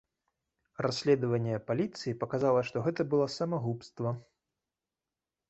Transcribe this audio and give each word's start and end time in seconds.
Расследаванне 0.85 1.59
паліцыі 1.67 2.15
паказала, 2.23 2.65
што 2.71 2.77
гэта 2.87 3.01
было 3.13 3.29
самагубства. 3.37 4.17